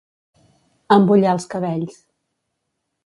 [0.95, 2.01] Embullar els cabells.